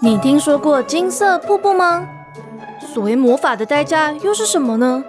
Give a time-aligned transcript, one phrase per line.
[0.00, 2.06] 你听说过金色瀑布吗？
[2.92, 5.04] 所谓魔法的代价又是什么呢？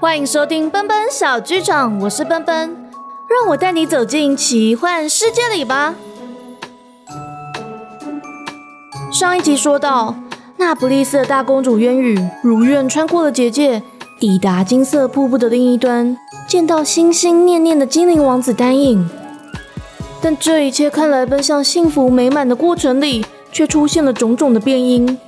[0.00, 2.90] 欢迎收听奔奔小剧场，我是奔奔，
[3.28, 5.94] 让我带你走进奇幻世界里吧。
[9.12, 10.14] 上一集说到，
[10.56, 13.82] 那不勒斯的大公主渊羽如愿穿过了结界，
[14.18, 19.08] 抵达金色瀑布的另一端，见到心心念念的精灵王子丹影。
[20.20, 25.18] 但这一切看来奔向幸福美满的过程里，却出现了种种的变因。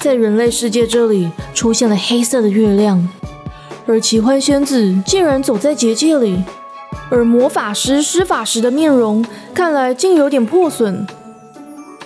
[0.00, 3.08] 在人类世界这里，出现了黑色的月亮，
[3.86, 6.44] 而奇幻仙子竟然走在结界里，
[7.10, 11.06] 而魔法师施法时的面容看来竟有点破损。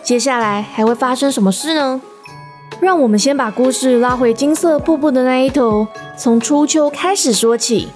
[0.03, 2.01] 接下来还会发生什么事呢？
[2.81, 5.87] 让我们先把故事拉回金色瀑布的那一头，
[6.17, 7.89] 从初秋开始说起。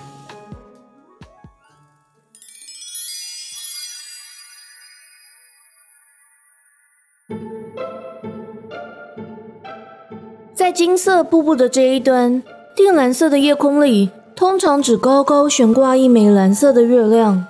[10.77, 12.43] 金色瀑布的这一端，
[12.77, 17.47] 靛蓝色的夜空里，通常只高高悬挂一枚蓝色的月亮，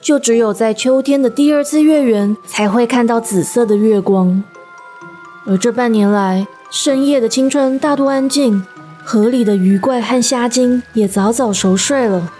[0.00, 4.44] 就只有在秋天的第二次月圆才会看到紫色的月光。
[5.44, 8.64] 而这半年来，深夜的青春大多安静，
[9.02, 12.30] 河里的鱼怪和虾精也早早熟睡了，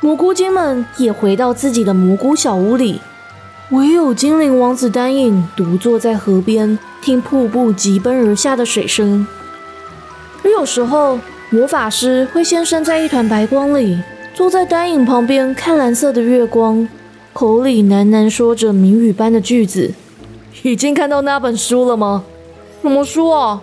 [0.00, 3.00] 蘑菇精们也回到自己的蘑菇小屋里，
[3.70, 6.78] 唯有精灵王子丹影独坐在河边。
[7.00, 9.24] 听瀑布急奔而下的水声，
[10.44, 11.18] 而有时候
[11.50, 13.98] 魔法师会先身在一团白光里，
[14.34, 16.88] 坐在丹影旁边看蓝色的月光，
[17.32, 19.92] 口里喃喃说着谜语般的句子。
[20.62, 22.24] 已经看到那本书了吗？
[22.82, 23.62] 什么书啊？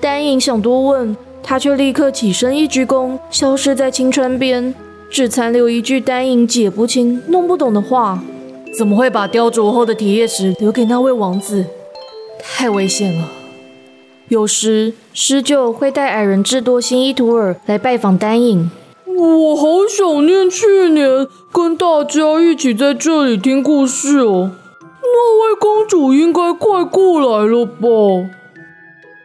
[0.00, 4.74] 丹影想多问，他却立刻起身一鞠躬，消失在青川边，
[5.10, 8.22] 只残留一句丹影解不清、弄不懂的话：
[8.76, 11.64] 怎么会把雕琢后的铁叶石留给那位王子？
[12.42, 13.28] 太危险了。
[14.28, 18.70] 有时狮鹫会带矮人智多星伊图尔来拜访丹影。
[19.06, 24.50] 我好想念去年跟大家一起在这里听故事哦。
[25.02, 28.30] 那位公主应该快过来了吧？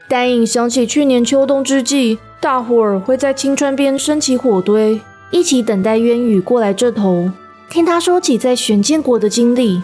[0.10, 5.00] 丹影想起去年秋冬之际，大伙儿会在青川边升起火堆，
[5.32, 7.32] 一起等待渊羽过来这头，
[7.70, 9.82] 听他说起在玄剑国的经历。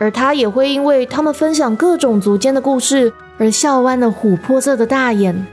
[0.00, 5.46] 而他也会因为他们分享各种族间的故事而笑弯了琥珀色的大眼。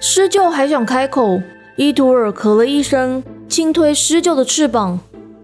[0.00, 1.40] 狮鹫还想开口，
[1.76, 4.98] 伊图尔咳了一声，轻推狮鹫的翅膀。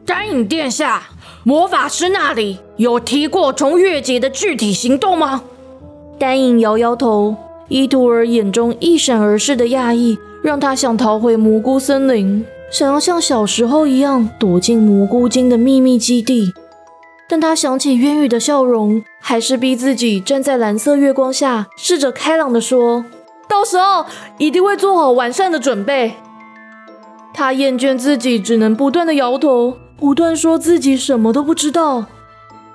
[0.04, 1.04] 丹影殿下，
[1.44, 5.42] 魔法师那里有提过从月节的具体行动吗？
[6.19, 7.37] 丹影摇摇头。
[7.69, 16.52] 伊图尔眼中一闪而逝的讶异，让他想逃回蘑菇森林，想要像小时候一样躲进蘑菇精的秘密基地。
[17.30, 23.04] 但他想起渊羽的笑容，还是逼自己站在蓝色月光下，试着开朗地说
[23.48, 24.04] ：“到时候
[24.36, 26.14] 一定会做好完善的准备。”
[27.32, 32.06] 他厌倦自己只能不断的摇头，不断说自己什么都不知道。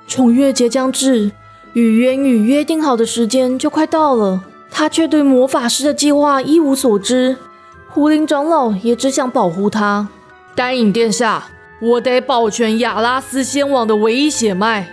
[0.08, 1.34] 重月节将至，
[1.74, 7.36] 与渊羽约定好的时间就快到了，他却对魔法师的计划一无所知。
[7.90, 10.08] 狐灵长老也只想保护他。
[10.56, 11.50] 丹影殿下。
[11.82, 14.88] 我得保全亚拉斯仙王的唯一血脉，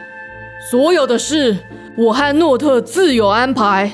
[0.70, 1.58] 所有的事
[1.96, 3.92] 我和诺特自有安排。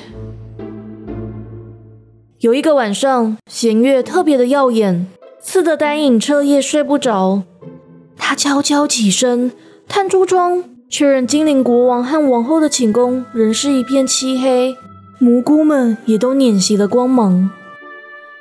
[2.39, 5.07] 有一个晚上，弦月特别的耀眼，
[5.39, 7.43] 刺得丹影彻夜睡不着。
[8.17, 9.51] 他悄悄起身，
[9.87, 14.75] 探出窗，确认精灵国王和王后的寝宫仍是一片漆黑，
[15.19, 17.51] 蘑菇们也都碾熄了光芒。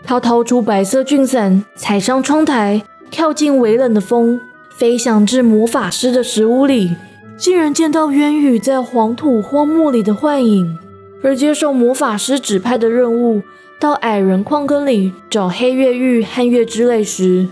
[0.05, 2.83] 他掏出白色菌伞，踩上窗台。
[3.11, 6.97] 跳进微冷的风，飞翔至魔法师的石屋里，
[7.37, 10.79] 竟然见到渊羽在黄土荒漠里的幻影。
[11.23, 13.43] 而接受魔法师指派的任务，
[13.81, 17.49] 到矮人矿坑里找黑月玉和月之泪时，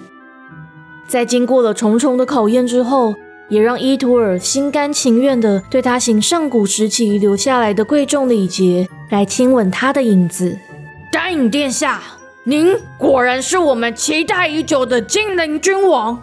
[1.09, 3.15] 在经过了重重的考验之后，
[3.49, 10.57] 也让伊图尔心甘情愿地对他行上古时期留下来的贵重礼节，来亲吻他的影子。
[11.11, 12.01] 丹影殿下。
[12.49, 16.23] 您果然是我们期待已久的精灵君王。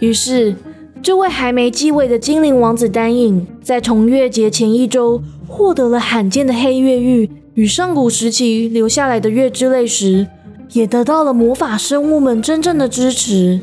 [0.00, 0.54] 于是，
[1.02, 10.26] 这位还没继位的精灵王子丹影，在重月节前一周获得了罕见的黑月玉与上古时期留下来的月之泪时，
[10.72, 13.62] 也得到了魔法生物们真正的支持。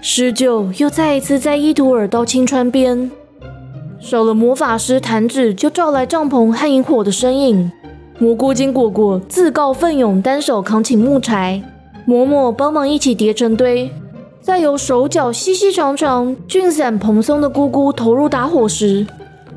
[0.00, 3.10] 狮鹫又再一次在伊图尔到青川边，
[3.98, 7.72] 少了魔法师弹指就照来帐篷和萤火的身影。
[8.18, 11.62] 蘑菇精果果自告奋勇，单手扛起木柴，
[12.08, 13.90] 嬷嬷帮忙一起叠成堆。
[14.40, 19.06] 再由手脚细细长长、菌散蓬松的姑姑投入打火时，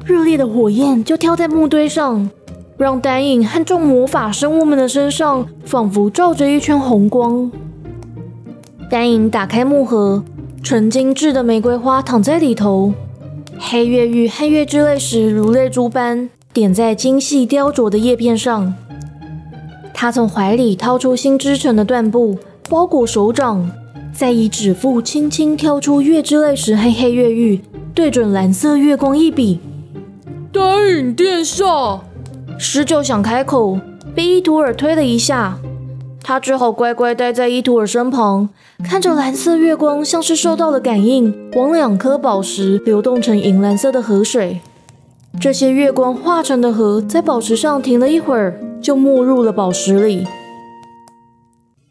[0.03, 2.29] 热烈的火焰就跳在木堆上，
[2.77, 7.49] 让丹影和众魔法生物们的身上仿佛照着一圈红光。
[8.89, 10.21] 丹影打开木盒，
[10.61, 12.91] 纯精致的玫瑰花躺在里头，
[13.57, 16.29] 黑月玉和月之泪石如泪珠般
[16.59, 18.73] 点在精细雕琢的叶片上。
[19.93, 22.37] 他从怀里掏出新织成的缎布，
[22.69, 23.71] 包裹手掌，
[24.13, 27.61] 再以指腹轻轻挑出月之泪石黑黑月玉，
[27.95, 29.61] 对准蓝色月光一笔。
[30.51, 31.65] 丹影殿下，
[32.57, 33.79] 十九想开口，
[34.13, 35.57] 被伊图尔推了一下，
[36.21, 38.49] 他只好乖乖待在伊图尔身旁，
[38.83, 44.59] 看着蓝色月光像是受到了感应，往两颗宝石流动成银蓝色的河水。
[45.37, 48.57] 这些月光化成的河在宝石上停了一会儿。
[48.81, 50.25] 就没入了宝石里。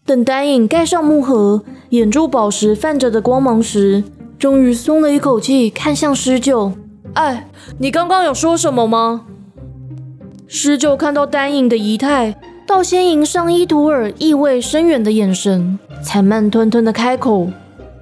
[0.06, 4.02] 等丹影盖上木盒，掩住宝石泛着的光芒时，
[4.38, 6.72] 终于松了一口气，看向施救。
[7.12, 7.48] 哎，
[7.78, 9.26] 你刚刚有说什么吗？
[10.46, 12.36] 施救看到丹影的仪态，
[12.66, 17.48] 倒先迎上伊图尔意味深远的眼神，才慢吞吞的开口：“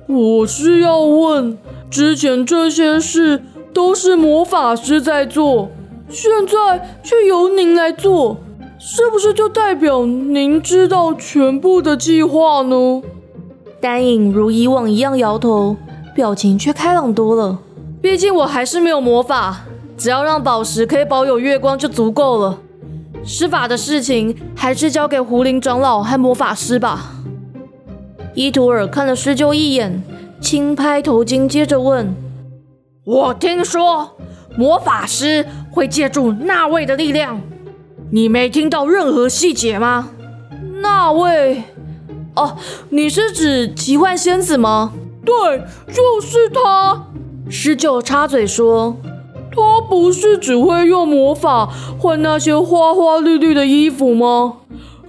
[0.06, 1.58] 我是要问，
[1.90, 3.42] 之前这些事
[3.76, 5.68] 都是魔法师在做，
[6.08, 8.38] 现在却由您来做。”
[8.80, 13.02] 是不是就代表您知道全部的计划呢？
[13.78, 15.76] 丹影如以往一样摇头，
[16.14, 17.58] 表情却开朗多了。
[18.00, 19.64] 毕竟我还是没有魔法，
[19.98, 22.58] 只要让宝石可以保有月光就足够了。
[23.24, 27.12] 施法的事情还是交给胡林长老和魔法师吧。
[28.34, 30.02] 伊图尔看了施救一眼，
[30.40, 32.14] 轻拍头巾，接着问
[33.06, 34.16] ：“我听说
[34.56, 37.40] 魔法师会借助那位的力量。”
[38.10, 40.10] 你没听到任何细节吗？
[40.80, 41.62] 那位，
[42.34, 42.56] 哦，
[42.90, 44.92] 你是指奇幻仙子吗？
[45.24, 45.34] 对，
[45.92, 47.06] 就是她。
[47.48, 48.96] 十九插嘴说
[49.54, 51.66] ：“她不是只会用魔法
[51.98, 54.58] 换那些花花绿绿的衣服吗？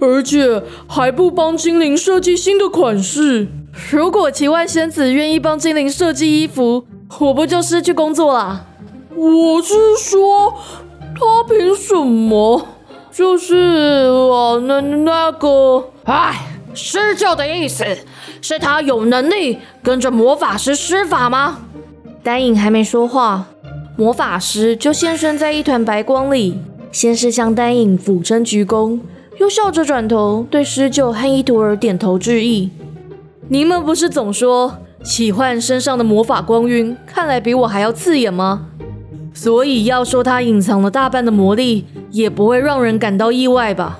[0.00, 3.48] 而且还不帮精灵设计新的款式。
[3.90, 6.84] 如果奇幻仙子愿意帮精灵设计衣服，
[7.20, 8.66] 我不就失去工作了？
[9.14, 10.54] 我是说，
[11.14, 12.66] 他凭什么？”
[13.10, 13.56] 就是
[14.30, 17.84] 啊，那那个，哎，施救的意思
[18.40, 21.58] 是他有能力跟着魔法师施法吗？
[22.22, 23.46] 丹影还没说话，
[23.96, 26.60] 魔法师就现身在一团白光里，
[26.92, 29.00] 先是向丹影俯身鞠躬，
[29.40, 32.70] 又笑着转头对施救和伊图尔点头致意。
[33.48, 34.78] 你们不是总说
[35.08, 38.66] 奇幻身上的魔法光晕看来比我还要刺眼吗？
[39.32, 41.86] 所以要说他隐藏了大半的魔力。
[42.10, 43.98] 也不会让人感到意外吧？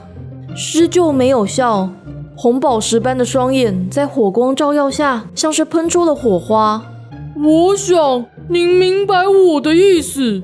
[0.54, 1.90] 施救没有笑，
[2.34, 6.82] 红宝石般的双眼在火光照耀下，像是喷出了火花。
[7.36, 10.42] 我想您明白我的意思。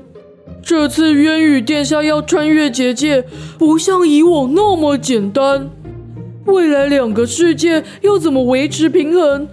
[0.63, 3.23] 这次渊羽殿下要穿越结界，
[3.57, 5.69] 不像以往那么简单。
[6.45, 9.47] 未来两个世界要怎么维持平衡，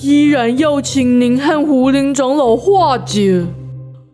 [0.00, 3.46] 依然要请您和胡林长老化解。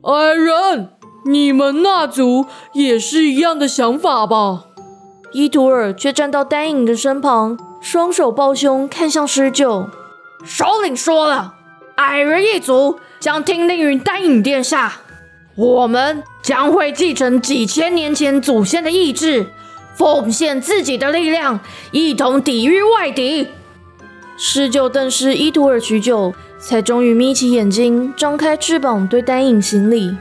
[0.03, 0.91] 矮人。
[1.27, 4.65] 你们那族也是一样的想法吧？
[5.33, 9.87] 伊图尔却站到丹影的身旁，双手抱胸，看向施救。
[10.43, 11.57] 首领说了，
[11.97, 15.03] 矮人一族将听令于丹影殿下，
[15.57, 19.51] 我们将会继承几千年前祖先的意志，
[19.95, 21.61] 奉献自己的力量，
[21.93, 23.47] 一同抵御外敌。
[24.43, 30.17] 施救瞪视伊图尔许久，才终于眯起眼睛，张开翅膀，对丹影行礼。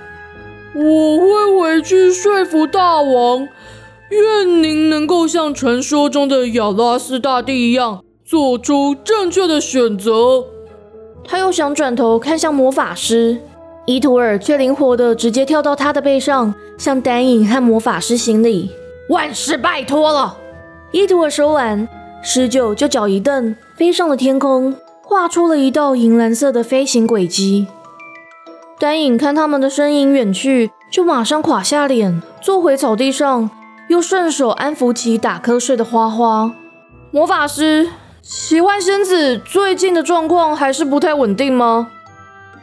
[0.76, 3.48] 我会回去说服大王，
[4.10, 10.44] 愿您能够像传说中的亚拉斯大帝一样，做出正确的选择。
[11.24, 13.38] 他又想转头看向魔法师
[13.86, 18.70] 伊图尔，却灵活的直接跳到他的背上，向丹影和魔法师行礼
[19.08, 20.38] ：“万事拜托了。”
[20.92, 21.88] 伊图尔说完，
[22.22, 27.68] 施九就脚一蹬，飞上了天空，画出了一道银蓝色的飞行轨迹。
[28.78, 33.50] 丹影看他们的身影远去，就马上垮下脸，坐回草地上，
[33.88, 36.52] 又顺手安抚起打瞌睡的花花。
[37.12, 37.90] 魔法师，
[38.22, 41.90] 奇幻仙子最近的状况还是不太稳定吗？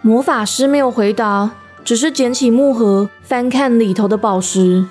[0.02, 4.84] 魔法师没有回答，只是捡起木盒，翻看里头的宝石。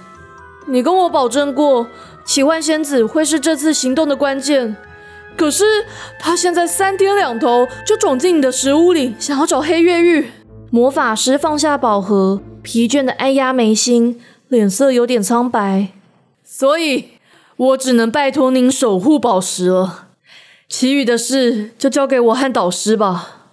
[0.67, 1.85] 你跟我保证过，
[2.25, 4.75] 奇幻仙子会是这次行动的关键，
[5.37, 5.85] 可是
[6.19, 10.31] 她现在三天两头就闯进你的石屋里，想要找黑月玉。
[10.71, 15.89] 魔法师放下宝盒，疲倦的按压眉心，脸色有点苍白。
[16.43, 17.11] 所以，
[17.55, 20.07] 我只能拜托您守护宝石了。
[20.67, 23.43] 其余的事就交给我和导师吧。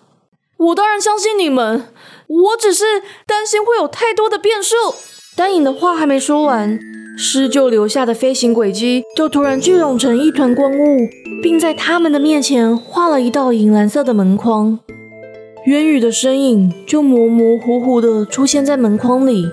[0.57, 1.89] 我当然相信你们，
[2.27, 2.85] 我只是
[3.27, 4.75] 担心会有太多的变数。
[5.37, 6.81] 丹影的话还没说完，
[7.17, 11.09] 施救留下的飞行轨迹就突然聚拢成一团光雾，
[11.43, 14.79] 并在他们的面前画了一道银蓝色的门框。
[15.67, 19.47] 渊羽的身影就模模糊糊地出现在门框里。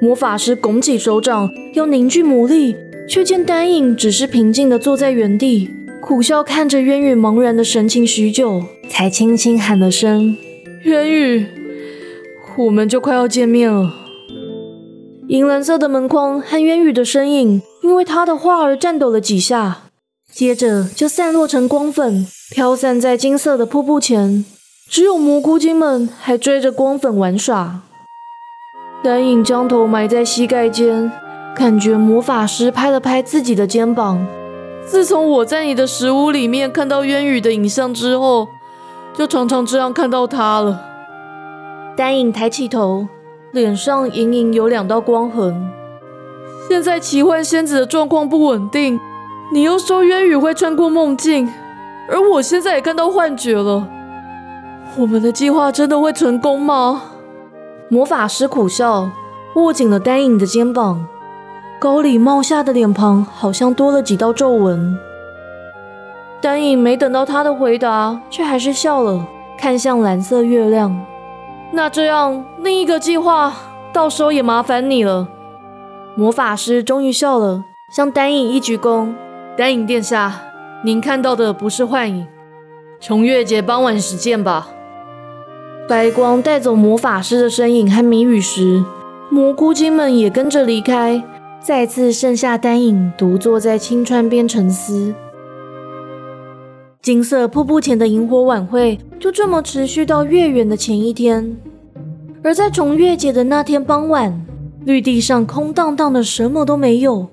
[0.00, 2.76] 魔法师拱起手掌要凝聚魔力，
[3.08, 8.64] 却见丹影只是平静地坐在原地，苦笑看着渊羽茫然的神情许久。
[8.88, 10.36] 才轻轻喊了声
[10.84, 11.46] “渊宇”，
[12.58, 14.01] 我们就快要见面了。
[15.32, 19.84] 银蓝色的门框和渊宇的身影，因为他的话而颤抖了几下，
[20.30, 24.44] 接着就散落成光粉，飘散在金色的瀑布前。
[24.90, 27.80] 只有蘑菇精们还追着光粉玩耍。
[29.02, 31.10] 丹影将头埋在膝盖间，
[31.56, 34.26] 感觉魔法师拍了拍自己的肩膀。
[34.84, 38.48] 自从我在你的食物里面看到渊宇的影像之后。
[39.16, 40.80] 就常常这样看到他了。
[41.96, 43.06] 丹影抬起头，
[43.52, 45.70] 脸上隐隐有两道光痕。
[46.68, 48.98] 现在奇幻仙子的状况不稳定，
[49.52, 51.52] 你又说渊羽会穿过梦境，
[52.08, 53.86] 而我现在也看到幻觉了。
[54.96, 57.02] 我们的计划真的会成功吗？
[57.90, 59.10] 魔法师苦笑，
[59.56, 61.06] 握紧了丹影的肩膀，
[61.78, 64.96] 高里帽下的脸庞好像多了几道皱纹。
[66.40, 69.26] 丹影没等到他的回答，却还是笑了，
[69.58, 70.98] 看向蓝色月亮。
[71.74, 73.54] 那这样，另一个计划
[73.94, 75.26] 到时候也麻烦你了。
[76.14, 79.14] 魔法师终于笑了，向丹影一鞠躬
[79.56, 80.42] ：“丹影殿下，
[80.84, 82.26] 您看到的不是幻影，
[83.00, 84.68] 重月节傍晚时见吧。”
[85.88, 88.84] 白光带走魔法师的身影和谜语时，
[89.30, 91.24] 蘑菇精们也跟着离开，
[91.58, 95.14] 再次剩下丹影独坐在青川边沉思。
[97.02, 101.56] 金色瀑布前的萤火晚会就这么持续到月圆的前一天，
[102.44, 104.46] 而在重月节的那天傍晚，
[104.84, 107.26] 绿地上空荡荡的，什么都没有。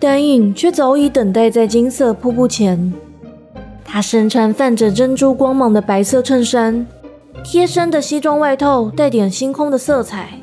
[0.00, 2.92] 丹影却早已等待在金色瀑布前。
[3.84, 6.84] 他身穿泛着珍珠光芒的白色衬衫，
[7.44, 10.40] 贴身的西装外套带点星空的色彩，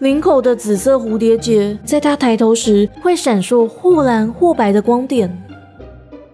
[0.00, 5.42] 领口的紫色蝴蝶结在他抬头时会闪烁或蓝或白的光点。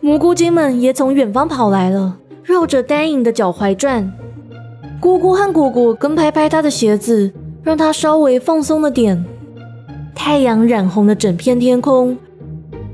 [0.09, 4.11] 蘑菇精们也从远方跑来了，绕着丹影的脚踝转。
[4.99, 7.31] 姑姑和果果跟拍拍他的鞋子，
[7.63, 9.23] 让他稍微放松了点。
[10.15, 12.17] 太阳染红了整片天空，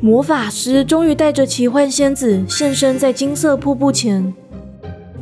[0.01, 4.35] 魔法师终于带着奇幻仙子现身在金色瀑布前。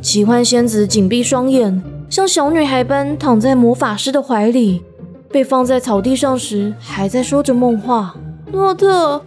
[0.01, 4.81] 奇幻仙子紧闭双眼，像小女孩般躺在魔法师的怀里。
[5.29, 8.15] 被放在草地上时，还在说着梦话。
[8.51, 9.21] 诺特，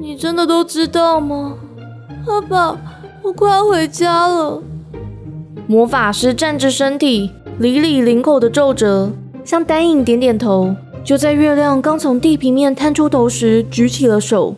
[0.00, 1.58] 你真的都知道吗？
[2.28, 2.78] 爸爸，
[3.22, 4.62] 我快要回家了。
[5.66, 9.10] 魔法师站直身体，理理领口的皱褶，
[9.46, 10.76] 向丹影点点头。
[11.02, 14.54] 就在月亮刚从地平面探出头时，举起了手。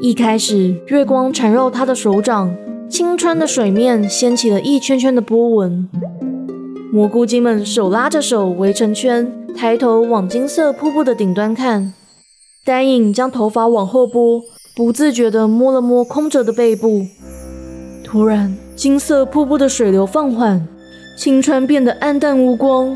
[0.00, 2.56] 一开始，月光缠绕他的手掌，
[2.88, 5.86] 青川的水面掀起了一圈圈的波纹。
[6.90, 11.92] 蘑菇精们手拉着手围成圈，抬头往金色瀑布的顶端看。
[12.64, 14.40] 丹影将头发往后拨。
[14.76, 17.06] 不自觉地摸了摸空着的背部，
[18.04, 20.68] 突然，金色瀑布的水流放缓，
[21.16, 22.94] 青川变得暗淡无光。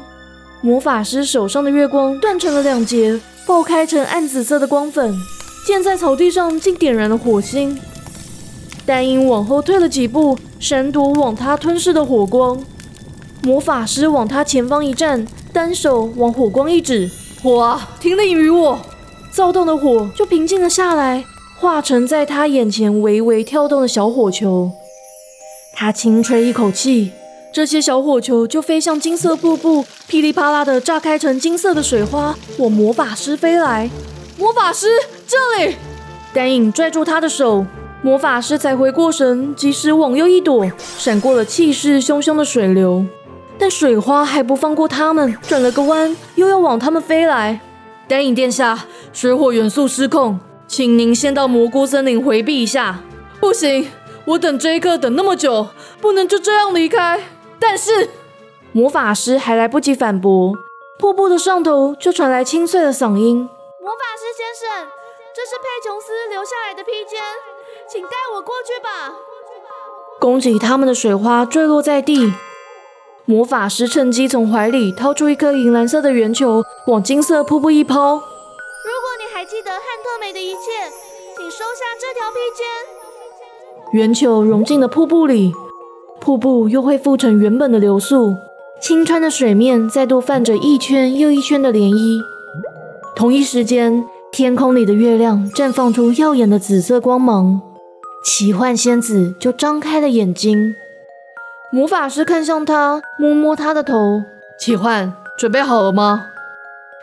[0.61, 5.17] 魔法师手上的月光断成了两截，爆开成暗紫色的光粉，
[5.67, 7.81] 溅在草地上，竟点燃了火星。
[8.85, 12.63] 丹影往后退了几步，闪躲往他吞噬的火光。
[13.43, 17.11] 魔法师往他前方一站，单手往火光一指
[17.43, 18.79] ：“火啊，停令于我！”
[19.33, 21.25] 躁动的火就平静了下来。
[21.61, 24.71] 化成在他眼前微微跳动的小火球，
[25.75, 27.12] 他轻吹一口气，
[27.52, 33.90] 这些小火球就飞向金色瀑布，噼里啪啦的炸开成金色的水花，往魔法师飞来。
[34.38, 34.87] 魔法师，
[35.29, 35.37] 这
[35.67, 35.76] 里！
[36.33, 37.67] 丹影拽住他的手，
[38.00, 40.64] 魔法师才回过神，及时往右一躲，
[40.97, 43.05] 闪过了气势汹汹的水流。
[43.59, 47.61] 但水花还不放过他们，转了个弯，又要往他们飞来。
[48.09, 50.40] 丹影殿下，水火元素失控。
[50.71, 53.00] 请您先到蘑菇森林回避一下。
[53.41, 53.91] 不行，
[54.25, 55.67] 我等这一刻等那么久，
[56.00, 57.21] 不能就这样离开。
[57.59, 58.09] 但是，
[58.71, 60.55] 魔法师还来不及反驳，
[60.97, 63.39] 瀑布的上头就传来清脆的嗓音
[63.83, 64.87] ：“魔法师先生，
[65.35, 67.21] 这是佩琼斯留下来的披肩，
[67.91, 69.12] 请带我过去吧。”
[70.21, 72.33] 攻击他们的水花坠落在地，
[73.25, 78.23] 魔法师趁机从怀里掏出一颗银蓝色的圆球，往金色瀑布一抛。
[79.40, 80.59] 还记得汉特美的一切，
[81.35, 83.99] 请收下这条披肩。
[83.99, 85.54] 圆球融进了瀑布里，
[86.20, 88.35] 瀑布又恢复成原本的流速，
[88.82, 92.20] 清川的水面再度泛着一圈又一圈的涟漪。
[93.16, 97.62] 同一时间，天空里的月亮绽放出耀眼的紫色光芒，
[98.23, 100.75] 奇幻仙子就张开了眼睛。
[101.73, 104.20] 魔法师看向他，摸摸他的头。
[104.59, 106.26] 奇幻，准备好了吗？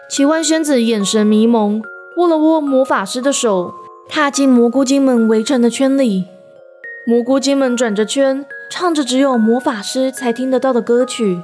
[0.08, 1.82] 奇幻仙子眼神迷蒙，
[2.18, 3.76] 握了握魔法师的手，
[4.10, 6.26] 踏进蘑菇精们围成的圈里。
[7.06, 11.40] 蘑菇精们转着圈，唱着只有魔法师才听得到的歌曲。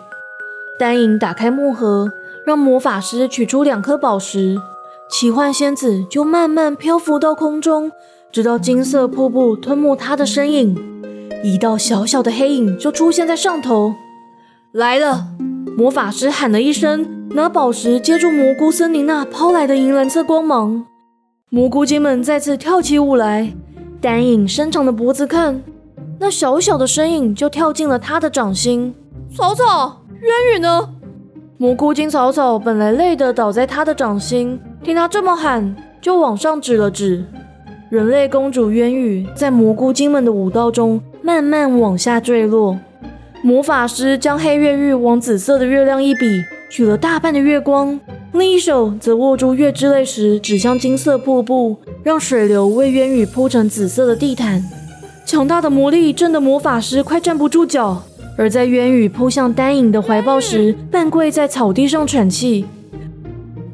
[0.80, 2.12] 丹影打开木盒，
[2.44, 4.58] 让魔法师取出两颗宝石，
[5.12, 7.92] 奇幻仙子就慢慢漂浮到空中，
[8.32, 10.76] 直到金色瀑布吞没她的身影。
[11.44, 13.94] 一道小小的黑影就出现在上头，
[14.72, 15.28] 来了！
[15.76, 20.86] 魔法师喊了一声，拿宝石接住蘑菇森林那抛来的银蓝色光芒。
[21.50, 23.52] 蘑菇精们再次跳起舞来，
[24.00, 25.64] 单影伸长的脖子看，
[26.20, 28.94] 那小小的身影就跳进了他的掌心。
[29.36, 30.90] 草草，渊羽呢？
[31.58, 37.26] 蘑菇精草草本来累得倒在他的掌心，听他这么喊，就往上指了指。
[37.90, 42.78] 人类公主渊羽在蘑菇精们的舞蹈中慢慢往下坠落。
[43.46, 48.00] 魔法师将黑月玉往紫色的月亮一比，取了大半的月光，
[48.32, 54.64] 另一手则握住月之泪石，指向金色瀑布，让水流为渊羽铺成紫色的地毯。
[55.26, 58.02] 强大的魔力震得魔法师快站不住脚，
[58.38, 62.64] 而在渊羽扑向丹影的怀抱时，半跪在草地上喘气。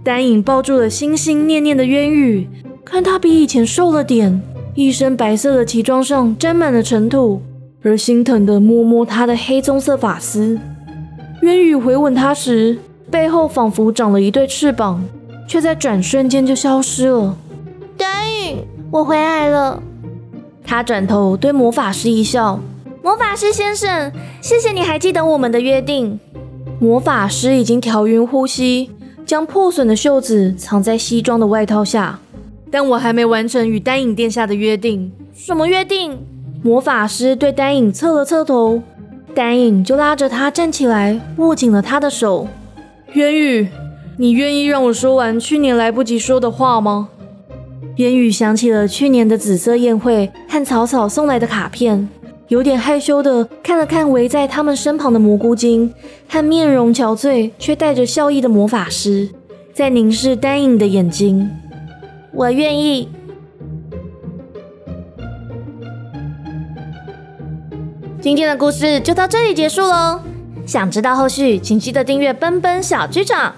[0.03, 2.47] 丹影抱住了心心念念的渊羽。
[2.83, 4.41] 看他比以前瘦了点，
[4.73, 7.39] 一身白色的旗装上沾满了尘土，
[7.81, 10.59] 而心疼的摸摸他的黑棕色发丝。
[11.41, 12.77] 渊羽回吻他时，
[13.09, 15.03] 背后仿佛长了一对翅膀，
[15.47, 17.37] 却在转瞬间就消失了。
[17.97, 19.81] 丹影，我回来了。
[20.65, 22.59] 他转头对魔法师一笑
[23.01, 26.19] ：“魔法师先生，谢谢你还记得我们的约定。”
[26.79, 28.91] 魔法师已经调匀呼吸，
[29.25, 32.19] 将破损的袖子藏在西装的外套下。
[32.71, 35.11] 但我还没完成与丹影殿下的约定。
[35.33, 36.19] 什么约定？
[36.61, 38.81] 魔法师对丹影侧了侧头，
[39.33, 42.47] 丹影就拉着他站起来，握紧了他的手。
[43.13, 43.69] 渊羽，
[44.17, 47.07] 你愿意让我说完去年来不及说的话吗？
[47.95, 52.09] 渊羽想起了去年的紫色宴会和草草送来的卡片，
[52.49, 55.93] 有点害羞的看了看围在他们身旁的蘑菇精
[56.27, 59.29] 和面容憔悴却带着笑意的魔法师，
[59.73, 61.49] 在凝视丹影的眼睛。
[62.33, 63.07] 我愿意。
[68.21, 70.19] 今天的故事就到这里结束喽。
[70.67, 73.55] 想知道后续，请记得订阅奔奔小剧场。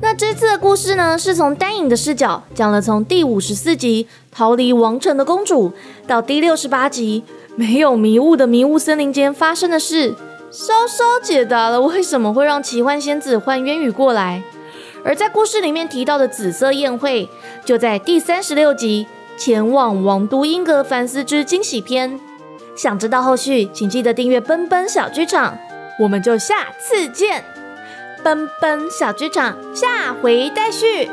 [0.00, 5.72] 那这次的故事呢，是从丹影的视角讲了从第五十四集逃离王城的公主，
[6.06, 7.24] 到第六十八集
[7.56, 10.14] 没有迷雾的迷雾森林间发生的事，
[10.52, 14.44] 稍稍解答了为什么会让奇幻仙子换渊羽过来。
[15.04, 17.28] 而在故事里面提到的紫色宴会，
[17.64, 22.20] 就在第三十六集前往王都英格凡斯之惊喜篇。
[22.74, 25.58] 想知道后续，请记得订阅奔奔小剧场，
[25.98, 27.44] 我们就下次见。
[28.22, 31.10] 奔奔小剧场下回待续。